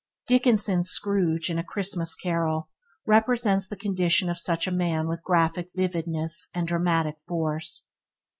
[0.25, 2.69] Dickens's Scrooge in "A Christmas Carol"
[3.05, 7.87] represents the condition of such a man with graphic vividness and dramatic force.